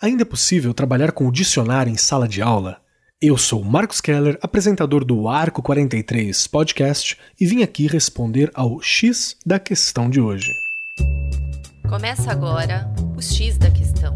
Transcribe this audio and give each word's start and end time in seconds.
Ainda 0.00 0.22
é 0.22 0.26
possível 0.26 0.74
trabalhar 0.74 1.10
com 1.10 1.26
o 1.26 1.32
dicionário 1.32 1.90
em 1.90 1.96
sala 1.96 2.28
de 2.28 2.42
aula? 2.42 2.82
Eu 3.18 3.38
sou 3.38 3.64
Marcos 3.64 3.98
Keller, 3.98 4.38
apresentador 4.42 5.02
do 5.02 5.26
Arco 5.26 5.62
43 5.62 6.46
Podcast, 6.48 7.16
e 7.40 7.46
vim 7.46 7.62
aqui 7.62 7.86
responder 7.86 8.50
ao 8.52 8.78
X 8.82 9.38
da 9.44 9.58
questão 9.58 10.10
de 10.10 10.20
hoje. 10.20 10.54
Começa 11.88 12.30
agora 12.30 12.92
o 13.16 13.22
X 13.22 13.56
da 13.56 13.70
questão. 13.70 14.14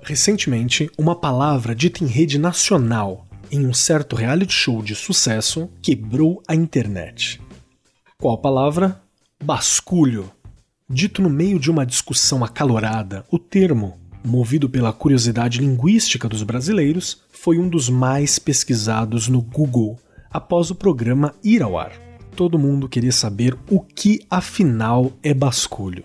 Recentemente, 0.00 0.88
uma 0.96 1.16
palavra 1.16 1.74
dita 1.74 2.04
em 2.04 2.06
rede 2.06 2.38
nacional 2.38 3.26
em 3.50 3.66
um 3.66 3.74
certo 3.74 4.14
reality 4.14 4.52
show 4.52 4.80
de 4.80 4.94
sucesso 4.94 5.68
quebrou 5.82 6.40
a 6.46 6.54
internet. 6.54 7.40
Qual 8.16 8.38
palavra? 8.38 9.02
Basculho. 9.42 10.30
Dito 10.88 11.20
no 11.20 11.28
meio 11.28 11.58
de 11.58 11.68
uma 11.68 11.84
discussão 11.84 12.44
acalorada, 12.44 13.24
o 13.28 13.36
termo 13.36 13.98
movido 14.24 14.68
pela 14.68 14.92
curiosidade 14.92 15.60
linguística 15.60 16.28
dos 16.28 16.42
brasileiros, 16.42 17.22
foi 17.30 17.58
um 17.58 17.68
dos 17.68 17.88
mais 17.88 18.38
pesquisados 18.38 19.28
no 19.28 19.40
Google 19.40 19.98
após 20.30 20.70
o 20.70 20.74
programa 20.74 21.34
ir 21.42 21.62
ao 21.62 21.78
ar. 21.78 21.92
Todo 22.36 22.58
mundo 22.58 22.88
queria 22.88 23.12
saber 23.12 23.56
o 23.68 23.80
que 23.80 24.20
afinal 24.30 25.12
é 25.22 25.34
basculho. 25.34 26.04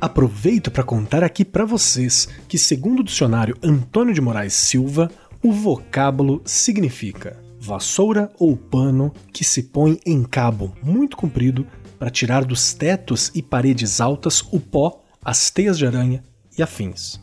Aproveito 0.00 0.70
para 0.70 0.82
contar 0.82 1.24
aqui 1.24 1.44
para 1.44 1.64
vocês 1.64 2.28
que, 2.46 2.58
segundo 2.58 3.00
o 3.00 3.04
dicionário 3.04 3.56
Antônio 3.62 4.12
de 4.12 4.20
Moraes 4.20 4.52
Silva, 4.52 5.10
o 5.42 5.52
vocábulo 5.52 6.42
significa 6.44 7.42
vassoura 7.58 8.30
ou 8.38 8.54
pano 8.56 9.12
que 9.32 9.42
se 9.42 9.62
põe 9.62 9.98
em 10.04 10.22
cabo 10.22 10.76
muito 10.82 11.16
comprido 11.16 11.66
para 11.98 12.10
tirar 12.10 12.44
dos 12.44 12.74
tetos 12.74 13.30
e 13.34 13.42
paredes 13.42 14.00
altas 14.00 14.42
o 14.52 14.60
pó, 14.60 15.02
as 15.24 15.50
teias 15.50 15.78
de 15.78 15.86
aranha 15.86 16.22
e 16.58 16.62
afins 16.62 17.18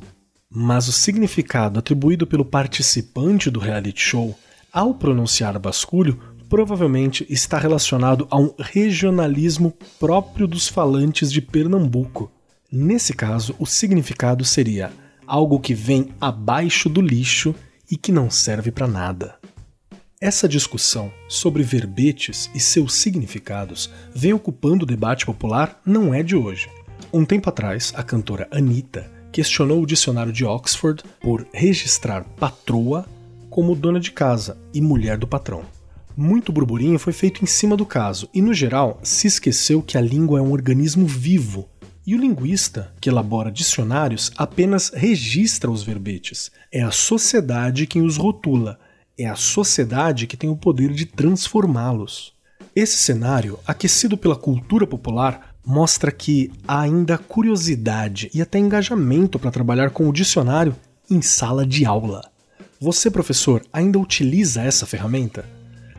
mas 0.54 0.90
o 0.90 0.92
significado 0.92 1.80
atribuído 1.80 2.28
pelo 2.28 2.44
participante 2.44 3.50
do 3.50 3.60
reality 3.60 4.02
show 4.02 4.38
ao 4.72 4.94
pronunciar 4.94 5.58
basculho 5.58 6.20
provavelmente 6.50 7.26
está 7.30 7.58
relacionado 7.58 8.28
a 8.30 8.38
um 8.38 8.54
regionalismo 8.60 9.74
próprio 9.98 10.46
dos 10.46 10.68
falantes 10.68 11.32
de 11.32 11.42
Pernambuco. 11.42 12.30
Nesse 12.70 13.14
caso, 13.14 13.56
o 13.58 13.66
significado 13.66 14.44
seria 14.44 14.92
algo 15.26 15.62
que 15.62 15.74
vem 15.74 16.10
abaixo 16.20 16.90
do 16.90 17.00
lixo 17.00 17.56
e 17.90 17.96
que 17.96 18.12
não 18.12 18.30
serve 18.30 18.70
para 18.70 18.88
nada. 18.88 19.36
Essa 20.20 20.48
discussão 20.48 21.12
sobre 21.30 21.64
verbetes 21.64 22.52
e 22.54 22.60
seus 22.60 22.96
significados 22.96 23.90
vem 24.14 24.34
ocupando 24.34 24.84
o 24.84 24.88
debate 24.88 25.26
popular 25.26 25.82
não 25.86 26.14
é 26.14 26.22
de 26.22 26.36
hoje. 26.36 26.70
Um 27.14 27.24
tempo 27.24 27.50
atrás, 27.50 27.94
a 27.96 28.04
cantora 28.04 28.48
Anitta 28.52 29.21
questionou 29.32 29.82
o 29.82 29.86
dicionário 29.86 30.34
de 30.34 30.46
Oxford 30.46 31.04
por 31.20 31.48
registrar 31.54 32.24
patroa 32.24 33.06
como 33.50 33.76
dona 33.76 34.00
de 34.00 34.12
casa 34.12 34.58
e 34.74 34.82
mulher 34.82 35.18
do 35.18 35.28
patrão. 35.28 35.64
Muito 36.16 36.52
burburinho 36.52 37.00
foi 37.00 37.14
feito 37.14 37.44
em 37.44 37.48
cima 37.48 37.78
do 37.78 37.86
caso, 37.86 38.30
e 38.34 38.42
no 38.42 38.54
geral 38.54 39.00
se 39.02 39.28
esqueceu 39.28 39.82
que 39.82 39.98
a 39.98 40.02
língua 40.02 40.40
é 40.40 40.42
um 40.42 40.52
organismo 40.52 41.06
vivo, 41.06 41.70
e 42.06 42.16
o 42.16 42.18
linguista, 42.18 42.94
que 43.00 43.10
elabora 43.10 43.52
dicionários, 43.52 44.32
apenas 44.36 44.90
registra 44.90 45.70
os 45.70 45.84
verbetes. 45.84 46.52
É 46.72 46.82
a 46.82 46.92
sociedade 46.92 47.88
quem 47.88 48.02
os 48.02 48.18
rotula, 48.18 48.80
é 49.18 49.28
a 49.28 49.36
sociedade 49.36 50.28
que 50.28 50.36
tem 50.36 50.50
o 50.50 50.58
poder 50.58 50.92
de 50.92 51.06
transformá-los. 51.06 52.34
Esse 52.76 52.98
cenário, 52.98 53.60
aquecido 53.68 54.18
pela 54.18 54.36
cultura 54.36 54.88
popular, 54.88 55.51
mostra 55.66 56.12
que 56.12 56.52
há 56.68 56.82
ainda 56.82 57.18
curiosidade 57.18 58.30
e 58.34 58.42
até 58.42 58.58
engajamento 58.58 59.38
para 59.38 59.52
trabalhar 59.52 59.92
com 59.92 60.08
o 60.10 60.14
dicionário 60.14 60.76
em 61.10 61.22
sala 61.22 61.66
de 61.66 61.86
aula. 61.86 62.30
Você, 62.80 63.12
professor, 63.12 63.64
ainda 63.72 64.00
utiliza 64.00 64.62
essa 64.62 64.86
ferramenta? 64.86 65.46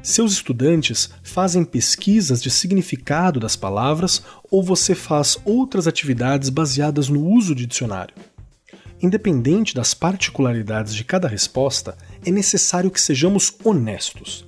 Seus 0.02 0.32
estudantes 0.32 1.10
fazem 1.22 1.64
pesquisas 1.64 2.42
de 2.42 2.50
significado 2.50 3.38
das 3.38 3.54
palavras 3.54 4.22
ou 4.50 4.62
você 4.62 4.94
faz 4.94 5.38
outras 5.44 5.86
atividades 5.86 6.48
baseadas 6.48 7.08
no 7.08 7.24
uso 7.24 7.54
de 7.54 7.66
dicionário? 7.66 8.14
Independente 9.00 9.74
das 9.74 9.94
particularidades 9.94 10.94
de 10.94 11.04
cada 11.04 11.28
resposta, 11.28 11.96
é 12.26 12.30
necessário 12.30 12.90
que 12.90 13.00
sejamos 13.00 13.54
honestos 13.64 14.44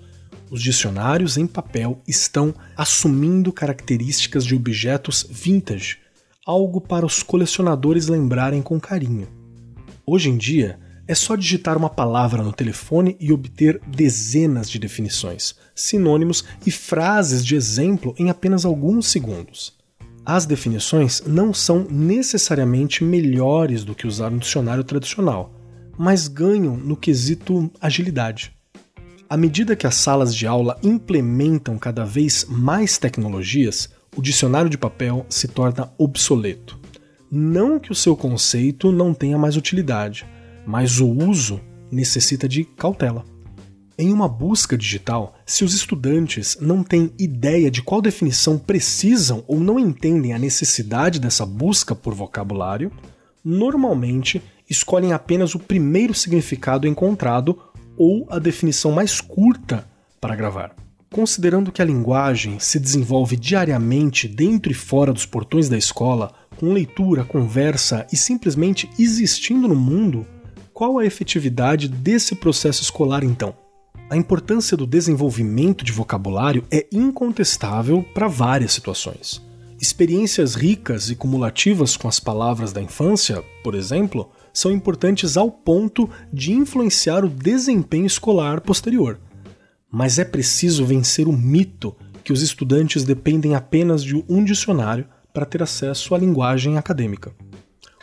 os 0.50 0.62
dicionários 0.62 1.36
em 1.36 1.46
papel 1.46 2.00
estão 2.06 2.54
assumindo 2.76 3.52
características 3.52 4.44
de 4.44 4.54
objetos 4.54 5.26
vintage, 5.28 5.98
algo 6.46 6.80
para 6.80 7.06
os 7.06 7.22
colecionadores 7.22 8.08
lembrarem 8.08 8.62
com 8.62 8.78
carinho. 8.78 9.28
Hoje 10.06 10.28
em 10.28 10.36
dia, 10.36 10.78
é 11.06 11.14
só 11.14 11.36
digitar 11.36 11.76
uma 11.76 11.90
palavra 11.90 12.42
no 12.42 12.52
telefone 12.52 13.16
e 13.20 13.32
obter 13.32 13.80
dezenas 13.86 14.70
de 14.70 14.78
definições, 14.78 15.54
sinônimos 15.74 16.44
e 16.64 16.70
frases 16.70 17.44
de 17.44 17.54
exemplo 17.54 18.14
em 18.18 18.30
apenas 18.30 18.64
alguns 18.64 19.08
segundos. 19.08 19.76
As 20.24 20.46
definições 20.46 21.22
não 21.26 21.52
são 21.52 21.86
necessariamente 21.90 23.04
melhores 23.04 23.84
do 23.84 23.94
que 23.94 24.06
usar 24.06 24.32
um 24.32 24.38
dicionário 24.38 24.82
tradicional, 24.82 25.54
mas 25.98 26.28
ganham 26.28 26.76
no 26.76 26.96
quesito 26.96 27.70
agilidade. 27.80 28.53
À 29.28 29.36
medida 29.36 29.74
que 29.74 29.86
as 29.86 29.94
salas 29.94 30.34
de 30.34 30.46
aula 30.46 30.78
implementam 30.82 31.78
cada 31.78 32.04
vez 32.04 32.46
mais 32.48 32.98
tecnologias, 32.98 33.88
o 34.14 34.20
dicionário 34.20 34.68
de 34.68 34.76
papel 34.76 35.24
se 35.30 35.48
torna 35.48 35.90
obsoleto. 35.96 36.78
Não 37.30 37.80
que 37.80 37.90
o 37.90 37.94
seu 37.94 38.14
conceito 38.14 38.92
não 38.92 39.14
tenha 39.14 39.38
mais 39.38 39.56
utilidade, 39.56 40.26
mas 40.66 41.00
o 41.00 41.08
uso 41.08 41.60
necessita 41.90 42.46
de 42.46 42.64
cautela. 42.64 43.24
Em 43.96 44.12
uma 44.12 44.28
busca 44.28 44.76
digital, 44.76 45.34
se 45.46 45.64
os 45.64 45.74
estudantes 45.74 46.58
não 46.60 46.82
têm 46.82 47.12
ideia 47.18 47.70
de 47.70 47.80
qual 47.80 48.02
definição 48.02 48.58
precisam 48.58 49.42
ou 49.46 49.58
não 49.58 49.78
entendem 49.78 50.34
a 50.34 50.38
necessidade 50.38 51.18
dessa 51.18 51.46
busca 51.46 51.94
por 51.94 52.12
vocabulário, 52.12 52.92
normalmente 53.44 54.42
escolhem 54.68 55.12
apenas 55.12 55.54
o 55.54 55.58
primeiro 55.58 56.12
significado 56.12 56.86
encontrado 56.86 57.58
ou 57.96 58.26
a 58.30 58.38
definição 58.38 58.92
mais 58.92 59.20
curta 59.20 59.86
para 60.20 60.36
gravar. 60.36 60.74
Considerando 61.10 61.70
que 61.70 61.80
a 61.80 61.84
linguagem 61.84 62.58
se 62.58 62.80
desenvolve 62.80 63.36
diariamente 63.36 64.26
dentro 64.26 64.72
e 64.72 64.74
fora 64.74 65.12
dos 65.12 65.24
portões 65.24 65.68
da 65.68 65.78
escola, 65.78 66.32
com 66.56 66.72
leitura, 66.72 67.24
conversa 67.24 68.06
e 68.12 68.16
simplesmente 68.16 68.90
existindo 68.98 69.68
no 69.68 69.76
mundo, 69.76 70.26
qual 70.72 70.98
a 70.98 71.06
efetividade 71.06 71.88
desse 71.88 72.34
processo 72.34 72.82
escolar 72.82 73.22
então? 73.22 73.54
A 74.10 74.16
importância 74.16 74.76
do 74.76 74.86
desenvolvimento 74.86 75.84
de 75.84 75.92
vocabulário 75.92 76.64
é 76.70 76.86
incontestável 76.92 78.04
para 78.12 78.26
várias 78.26 78.72
situações. 78.72 79.40
Experiências 79.80 80.54
ricas 80.54 81.10
e 81.10 81.16
cumulativas 81.16 81.96
com 81.96 82.06
as 82.06 82.20
palavras 82.20 82.72
da 82.72 82.80
infância, 82.80 83.44
por 83.62 83.74
exemplo, 83.74 84.30
são 84.52 84.70
importantes 84.70 85.36
ao 85.36 85.50
ponto 85.50 86.08
de 86.32 86.52
influenciar 86.52 87.24
o 87.24 87.28
desempenho 87.28 88.06
escolar 88.06 88.60
posterior. 88.60 89.18
Mas 89.90 90.18
é 90.18 90.24
preciso 90.24 90.84
vencer 90.84 91.26
o 91.26 91.32
mito 91.32 91.94
que 92.22 92.32
os 92.32 92.40
estudantes 92.40 93.04
dependem 93.04 93.54
apenas 93.54 94.02
de 94.02 94.24
um 94.28 94.44
dicionário 94.44 95.06
para 95.32 95.44
ter 95.44 95.62
acesso 95.62 96.14
à 96.14 96.18
linguagem 96.18 96.78
acadêmica. 96.78 97.32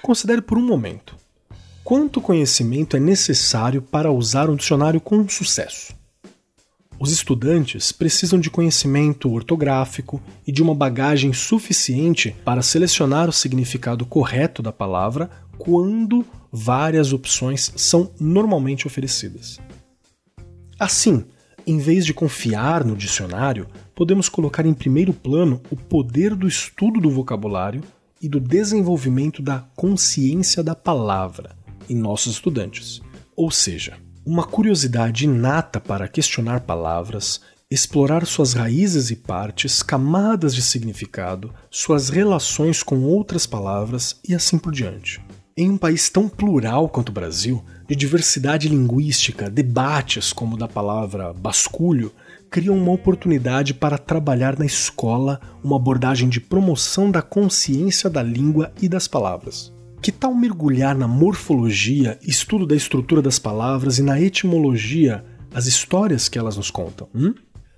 Considere 0.02 0.42
por 0.42 0.58
um 0.58 0.66
momento: 0.66 1.16
quanto 1.84 2.22
conhecimento 2.22 2.98
é 2.98 3.00
necessário 3.00 3.82
para 3.82 4.12
usar 4.12 4.50
um 4.50 4.56
dicionário 4.56 5.00
com 5.00 5.28
sucesso? 5.28 6.00
Os 7.01 7.12
estudantes 7.12 7.91
precisam 7.91 8.39
de 8.39 8.51
conhecimento 8.51 9.28
ortográfico 9.31 10.22
e 10.45 10.51
de 10.51 10.62
uma 10.62 10.75
bagagem 10.75 11.34
suficiente 11.34 12.35
para 12.45 12.62
selecionar 12.62 13.28
o 13.28 13.34
significado 13.34 14.06
correto 14.06 14.62
da 14.62 14.72
palavra 14.72 15.28
quando 15.57 16.23
várias 16.51 17.11
opções 17.11 17.73
são 17.75 18.11
normalmente 18.20 18.85
oferecidas. 18.85 19.59
Assim, 20.79 21.26
em 21.66 21.79
vez 21.79 22.05
de 22.05 22.14
confiar 22.14 22.85
no 22.85 22.96
dicionário, 22.96 23.66
podemos 23.96 24.29
colocar 24.29 24.64
em 24.64 24.73
primeiro 24.76 25.11
plano 25.11 25.59
o 25.72 25.76
poder 25.76 26.35
do 26.35 26.47
estudo 26.47 27.02
do 27.02 27.09
vocabulário 27.09 27.81
e 28.22 28.29
do 28.29 28.40
desenvolvimento 28.40 29.41
da 29.41 29.66
consciência 29.76 30.61
da 30.61 30.76
palavra 30.76 31.55
em 31.90 31.96
nossos 31.96 32.34
estudantes. 32.34 33.02
Ou 33.35 33.49
seja, 33.49 33.97
uma 34.26 34.46
curiosidade 34.46 35.26
inata 35.26 35.79
para 35.79 36.08
questionar 36.08 36.62
palavras, 36.62 37.41
explorar 37.70 38.26
suas 38.26 38.53
raízes 38.53 39.09
e 39.09 39.16
partes, 39.16 39.82
camadas 39.82 40.53
de 40.53 40.62
significado, 40.62 41.53
suas 41.70 42.09
relações 42.09 42.84
com 42.84 43.02
outras 43.03 43.47
palavras 43.47 44.20
e 44.28 44.35
assim 44.35 44.59
por 44.59 44.72
diante. 44.72 45.20
Em 45.58 45.70
um 45.70 45.78
país 45.78 46.09
tão 46.09 46.29
plural 46.29 46.88
quanto 46.88 47.09
o 47.09 47.14
Brasil, 47.14 47.64
de 47.88 47.96
diversidade 47.96 48.70
linguística, 48.70 49.50
debates 49.50 50.32
como 50.32 50.56
o 50.56 50.58
da 50.58 50.67
palavra 50.67 51.34
basculho 51.34 52.12
criam 52.50 52.78
uma 52.78 52.91
oportunidade 52.91 53.74
para 53.74 53.97
trabalhar 53.97 54.58
na 54.59 54.66
escola 54.66 55.41
uma 55.64 55.78
abordagem 55.78 56.29
de 56.29 56.40
promoção 56.40 57.09
da 57.09 57.22
consciência 57.22 58.09
da 58.09 58.22
língua 58.22 58.72
e 58.82 58.88
das 58.88 59.08
palavras. 59.08 59.74
Que 60.02 60.12
tal 60.12 60.34
mergulhar 60.34 60.98
na 60.98 61.08
morfologia, 61.08 62.18
estudo 62.24 62.66
da 62.66 62.76
estrutura 62.76 63.22
das 63.22 63.38
palavras 63.38 64.00
e 64.00 64.02
na 64.02 64.20
etimologia, 64.20 65.24
as 65.53 65.68
histórias 65.68 66.28
que 66.28 66.40
elas 66.40 66.58
nos 66.58 66.72
contam? 66.72 67.08
Hum? 67.14 67.36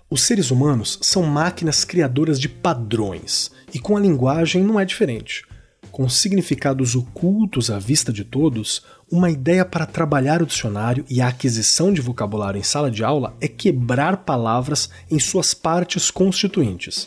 Os 0.09 0.21
seres 0.21 0.49
humanos 0.49 0.97
são 1.01 1.23
máquinas 1.23 1.83
criadoras 1.83 2.39
de 2.39 2.47
padrões, 2.47 3.51
e 3.73 3.79
com 3.79 3.97
a 3.97 3.99
linguagem 3.99 4.63
não 4.63 4.79
é 4.79 4.85
diferente. 4.85 5.43
Com 5.91 6.07
significados 6.07 6.95
ocultos 6.95 7.69
à 7.69 7.77
vista 7.77 8.13
de 8.13 8.23
todos, 8.23 8.83
uma 9.11 9.29
ideia 9.29 9.65
para 9.65 9.85
trabalhar 9.85 10.41
o 10.41 10.45
dicionário 10.45 11.03
e 11.09 11.19
a 11.19 11.27
aquisição 11.27 11.91
de 11.91 11.99
vocabulário 11.99 12.57
em 12.57 12.63
sala 12.63 12.89
de 12.89 13.03
aula 13.03 13.35
é 13.41 13.49
quebrar 13.49 14.15
palavras 14.15 14.89
em 15.11 15.19
suas 15.19 15.53
partes 15.53 16.09
constituintes. 16.09 17.05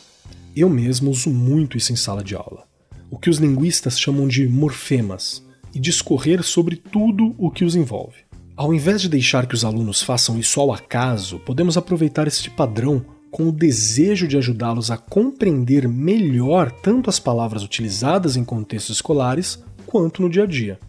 Eu 0.55 0.69
mesmo 0.69 1.09
uso 1.09 1.31
muito 1.31 1.75
isso 1.75 1.91
em 1.91 1.95
sala 1.95 2.23
de 2.23 2.35
aula 2.35 2.67
o 3.09 3.17
que 3.17 3.29
os 3.29 3.37
linguistas 3.37 3.99
chamam 3.99 4.27
de 4.27 4.47
morfemas, 4.47 5.45
e 5.73 5.79
discorrer 5.79 6.41
sobre 6.43 6.75
tudo 6.75 7.35
o 7.37 7.51
que 7.51 7.63
os 7.63 7.75
envolve. 7.75 8.25
Ao 8.55 8.73
invés 8.73 9.01
de 9.01 9.09
deixar 9.09 9.45
que 9.45 9.53
os 9.53 9.63
alunos 9.63 10.01
façam 10.01 10.39
isso 10.39 10.59
ao 10.59 10.73
acaso, 10.73 11.39
podemos 11.39 11.77
aproveitar 11.77 12.27
este 12.27 12.49
padrão 12.49 13.05
com 13.29 13.49
o 13.49 13.51
desejo 13.51 14.27
de 14.27 14.37
ajudá-los 14.37 14.89
a 14.89 14.97
compreender 14.97 15.87
melhor 15.87 16.71
tanto 16.71 17.09
as 17.09 17.19
palavras 17.19 17.61
utilizadas 17.61 18.35
em 18.35 18.43
contextos 18.43 18.95
escolares 18.95 19.63
quanto 19.85 20.21
no 20.21 20.29
dia 20.29 20.43
a 20.43 20.47
dia. 20.47 20.79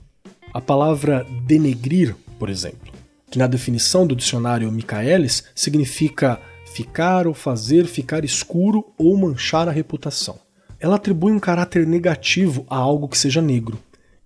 A 0.55 0.61
palavra 0.61 1.27
denegrir, 1.45 2.17
por 2.39 2.49
exemplo, 2.49 2.91
que 3.31 3.39
na 3.39 3.47
definição 3.47 4.07
do 4.07 4.17
dicionário 4.17 4.73
Michaelis 4.73 5.45
significa 5.55 6.41
ficar 6.73 7.27
ou 7.27 7.35
fazer 7.35 7.85
ficar 7.85 8.25
escuro 8.25 8.87
ou 8.97 9.15
manchar 9.19 9.69
a 9.69 9.73
reputação 9.73 10.48
ela 10.81 10.97
atribui 10.97 11.33
um 11.33 11.41
caráter 11.41 11.87
negativo 11.87 12.67
a 12.69 12.77
algo 12.77 13.09
que 13.09 13.19
seja 13.19 13.43
negro. 13.43 13.79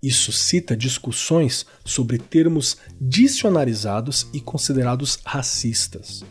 Isso 0.03 0.33
cita 0.33 0.77
discussões 0.77 1.65
sobre 1.85 2.19
termos 2.19 2.77
dicionarizados 3.01 4.27
e 4.33 4.41
considerados 4.41 5.19
racistas. 5.25 6.25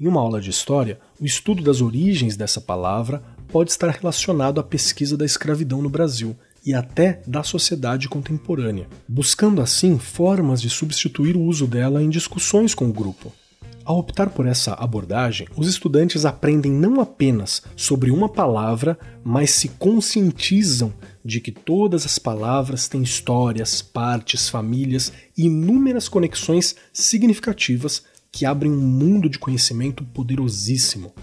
Em 0.00 0.06
uma 0.06 0.20
aula 0.20 0.40
de 0.40 0.50
história, 0.50 0.98
o 1.20 1.26
estudo 1.26 1.62
das 1.62 1.80
origens 1.80 2.36
dessa 2.36 2.60
palavra 2.60 3.22
pode 3.48 3.70
estar 3.70 3.90
relacionado 3.90 4.60
à 4.60 4.62
pesquisa 4.62 5.16
da 5.16 5.24
escravidão 5.24 5.82
no 5.82 5.90
Brasil 5.90 6.36
e 6.64 6.74
até 6.74 7.22
da 7.26 7.42
sociedade 7.42 8.08
contemporânea, 8.08 8.88
buscando 9.08 9.60
assim 9.60 9.98
formas 9.98 10.60
de 10.60 10.70
substituir 10.70 11.36
o 11.36 11.42
uso 11.42 11.66
dela 11.66 12.02
em 12.02 12.10
discussões 12.10 12.74
com 12.74 12.88
o 12.88 12.92
grupo. 12.92 13.32
Ao 13.88 13.96
optar 13.96 14.28
por 14.28 14.46
essa 14.46 14.74
abordagem, 14.74 15.48
os 15.56 15.66
estudantes 15.66 16.26
aprendem 16.26 16.70
não 16.70 17.00
apenas 17.00 17.62
sobre 17.74 18.10
uma 18.10 18.28
palavra, 18.28 18.98
mas 19.24 19.50
se 19.52 19.70
conscientizam 19.70 20.92
de 21.24 21.40
que 21.40 21.50
todas 21.50 22.04
as 22.04 22.18
palavras 22.18 22.86
têm 22.86 23.02
histórias, 23.02 23.80
partes, 23.80 24.50
famílias 24.50 25.10
e 25.34 25.46
inúmeras 25.46 26.06
conexões 26.06 26.76
significativas 26.92 28.02
que 28.30 28.44
abrem 28.44 28.70
um 28.70 28.76
mundo 28.76 29.26
de 29.26 29.38
conhecimento 29.38 30.04
poderosíssimo. 30.04 31.14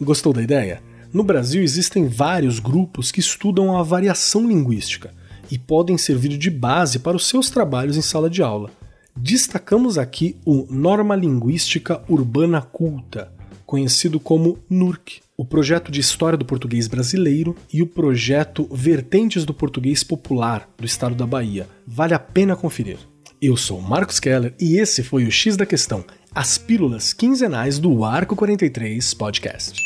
Gostou 0.00 0.32
da 0.32 0.40
ideia? 0.40 0.80
No 1.12 1.24
Brasil 1.24 1.60
existem 1.60 2.06
vários 2.06 2.60
grupos 2.60 3.10
que 3.10 3.18
estudam 3.18 3.76
a 3.76 3.82
variação 3.82 4.46
linguística 4.46 5.12
e 5.50 5.58
podem 5.58 5.98
servir 5.98 6.38
de 6.38 6.50
base 6.50 7.00
para 7.00 7.16
os 7.16 7.26
seus 7.26 7.50
trabalhos 7.50 7.96
em 7.96 8.02
sala 8.02 8.30
de 8.30 8.44
aula. 8.44 8.70
Destacamos 9.16 9.96
aqui 9.96 10.36
o 10.44 10.66
Norma 10.68 11.16
Linguística 11.16 12.02
Urbana 12.06 12.60
Culta, 12.60 13.32
conhecido 13.64 14.20
como 14.20 14.58
NURC, 14.68 15.20
o 15.36 15.44
projeto 15.44 15.90
de 15.90 16.00
História 16.00 16.36
do 16.36 16.44
Português 16.44 16.86
Brasileiro 16.86 17.56
e 17.72 17.82
o 17.82 17.86
projeto 17.86 18.68
Vertentes 18.70 19.46
do 19.46 19.54
Português 19.54 20.04
Popular 20.04 20.68
do 20.76 20.84
Estado 20.84 21.14
da 21.14 21.26
Bahia. 21.26 21.66
Vale 21.86 22.12
a 22.12 22.18
pena 22.18 22.54
conferir. 22.54 22.98
Eu 23.40 23.56
sou 23.56 23.80
Marcos 23.80 24.20
Keller 24.20 24.54
e 24.60 24.76
esse 24.78 25.02
foi 25.02 25.24
o 25.24 25.30
X 25.30 25.56
da 25.56 25.64
Questão, 25.64 26.04
as 26.34 26.58
pílulas 26.58 27.14
quinzenais 27.14 27.78
do 27.78 28.04
Arco 28.04 28.36
43 28.36 29.14
Podcast. 29.14 29.82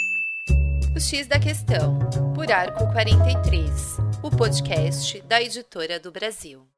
O 0.95 1.01
X 1.01 1.29
da 1.29 1.39
Questão, 1.39 1.99
por 2.35 2.51
Arco 2.51 2.85
43, 2.93 3.97
o 4.25 4.31
podcast 4.31 5.23
da 5.29 5.41
Editora 5.41 6.01
do 6.01 6.11
Brasil. 6.11 6.70